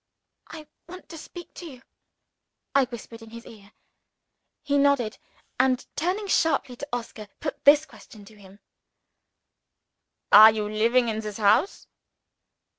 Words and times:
"I 0.47 0.65
want 0.89 1.09
to 1.09 1.17
speak 1.19 1.53
to 1.53 1.67
you," 1.67 1.83
I 2.73 2.85
whispered 2.85 3.21
in 3.21 3.29
his 3.29 3.45
ear. 3.45 3.71
He 4.63 4.79
nodded, 4.79 5.19
and, 5.59 5.85
turning 5.95 6.25
sharply 6.25 6.75
to 6.77 6.87
Oscar, 6.91 7.27
put 7.39 7.63
this 7.65 7.85
question 7.85 8.25
to 8.25 8.35
him: 8.35 8.61
"Are 10.31 10.49
you 10.49 10.67
living 10.67 11.07
in 11.07 11.19
the 11.19 11.33
house?" 11.33 11.85